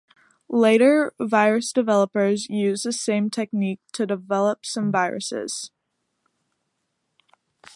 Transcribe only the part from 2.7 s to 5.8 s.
the same technique to develop some viruses.